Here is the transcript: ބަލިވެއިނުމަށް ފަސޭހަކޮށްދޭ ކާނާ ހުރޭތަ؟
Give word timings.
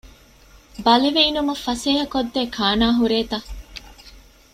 ބަލިވެއިނުމަށް 0.85 1.63
ފަސޭހަކޮށްދޭ 1.65 2.41
ކާނާ 2.55 2.87
ހުރޭތަ؟ 2.99 3.37